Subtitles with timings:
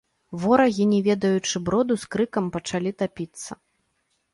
[0.45, 3.51] Ворагі, не ведаючы броду, з крыкам пачалі тапіцца.